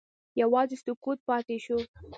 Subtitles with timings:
[0.41, 1.77] یوازې سکوت پاتې شو.